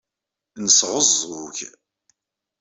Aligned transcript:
Nesɛuẓẓug. 0.63 1.57